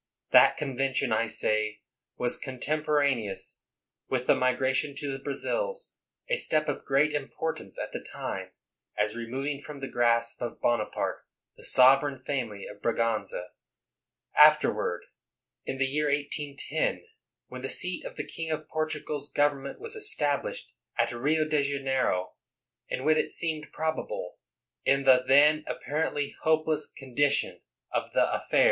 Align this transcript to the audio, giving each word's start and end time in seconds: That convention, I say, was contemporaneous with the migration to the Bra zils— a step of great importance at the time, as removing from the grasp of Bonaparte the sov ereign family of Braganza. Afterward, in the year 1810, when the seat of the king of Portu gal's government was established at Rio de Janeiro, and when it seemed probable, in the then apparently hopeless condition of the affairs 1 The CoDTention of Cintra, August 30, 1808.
That 0.31 0.57
convention, 0.57 1.11
I 1.11 1.27
say, 1.27 1.83
was 2.17 2.35
contemporaneous 2.39 3.61
with 4.09 4.25
the 4.25 4.33
migration 4.33 4.95
to 4.95 5.11
the 5.11 5.19
Bra 5.19 5.33
zils— 5.33 5.91
a 6.27 6.37
step 6.37 6.67
of 6.67 6.85
great 6.85 7.13
importance 7.13 7.77
at 7.77 7.91
the 7.91 7.99
time, 7.99 8.49
as 8.97 9.15
removing 9.15 9.59
from 9.61 9.79
the 9.79 9.87
grasp 9.87 10.41
of 10.41 10.59
Bonaparte 10.59 11.23
the 11.55 11.61
sov 11.63 12.01
ereign 12.01 12.17
family 12.19 12.65
of 12.65 12.81
Braganza. 12.81 13.49
Afterward, 14.33 15.03
in 15.67 15.77
the 15.77 15.85
year 15.85 16.07
1810, 16.07 17.05
when 17.45 17.61
the 17.61 17.69
seat 17.69 18.03
of 18.03 18.15
the 18.15 18.25
king 18.25 18.49
of 18.49 18.67
Portu 18.69 19.05
gal's 19.05 19.31
government 19.31 19.79
was 19.79 19.95
established 19.95 20.73
at 20.97 21.11
Rio 21.11 21.45
de 21.47 21.61
Janeiro, 21.61 22.33
and 22.89 23.05
when 23.05 23.17
it 23.17 23.31
seemed 23.31 23.71
probable, 23.71 24.39
in 24.83 25.03
the 25.03 25.23
then 25.27 25.63
apparently 25.67 26.35
hopeless 26.41 26.91
condition 26.91 27.61
of 27.91 28.13
the 28.13 28.13
affairs 28.13 28.13
1 28.13 28.13
The 28.13 28.15
CoDTention 28.15 28.15
of 28.15 28.15
Cintra, 28.15 28.25
August 28.25 28.49
30, 28.49 28.49
1808. 28.49 28.59